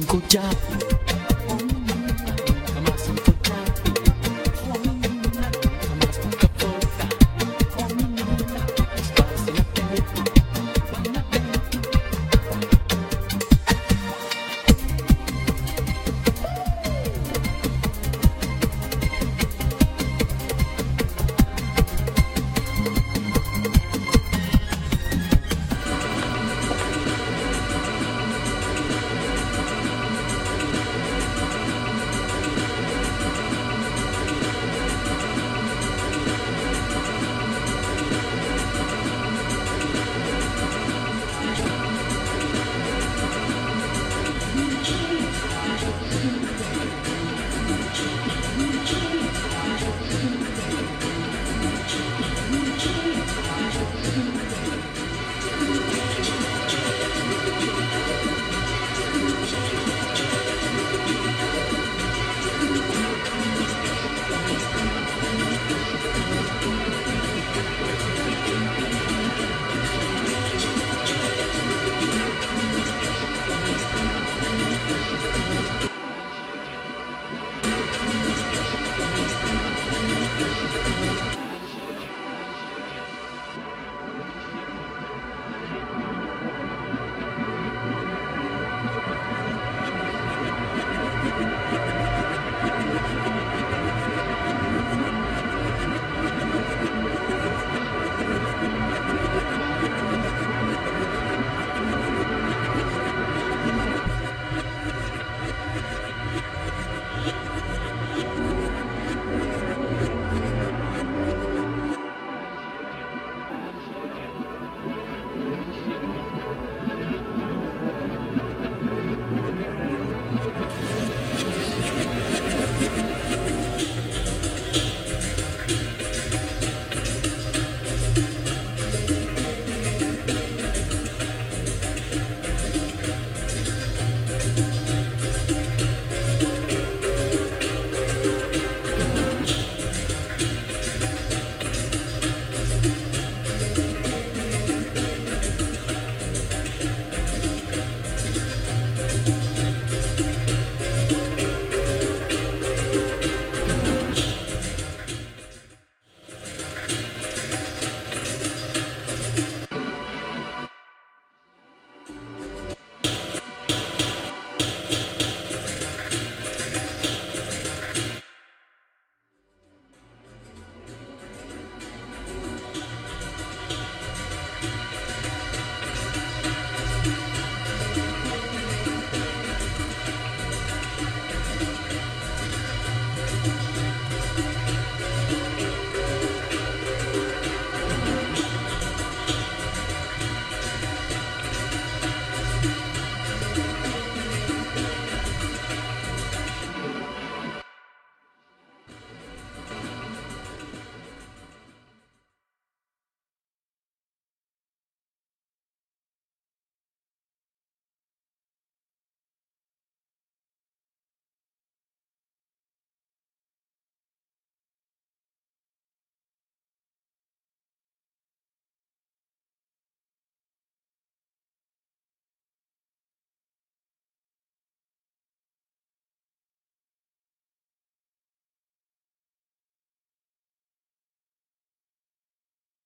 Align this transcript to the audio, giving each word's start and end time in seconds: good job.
good 0.00 0.28
job. 0.30 0.91